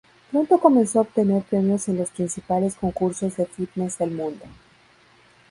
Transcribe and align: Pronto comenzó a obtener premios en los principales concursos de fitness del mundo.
Pronto 0.31 0.57
comenzó 0.57 0.97
a 0.97 1.01
obtener 1.03 1.43
premios 1.43 1.87
en 1.87 1.97
los 1.97 2.09
principales 2.09 2.73
concursos 2.75 3.37
de 3.37 3.45
fitness 3.45 3.99
del 3.99 4.09
mundo. 4.09 4.43